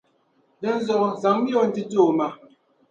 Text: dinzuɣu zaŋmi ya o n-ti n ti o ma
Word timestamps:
dinzuɣu 0.61 1.07
zaŋmi 1.21 1.49
ya 1.51 1.57
o 1.61 1.65
n-ti 1.67 1.81
n 1.83 1.87
ti 1.89 1.97
o 2.05 2.07
ma 2.17 2.27